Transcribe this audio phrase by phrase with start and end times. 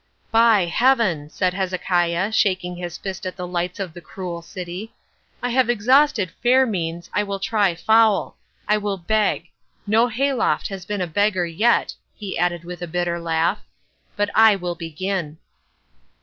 [0.31, 4.95] "By Heaven!" said Hezekiah, shaking his fist at the lights of the cruel city,
[5.43, 8.35] "I have exhausted fair means, I will try foul.
[8.67, 9.49] I will beg.
[9.85, 13.59] No Hayloft has been a beggar yet," he added with a bitter laugh,
[14.15, 15.37] "but I will begin."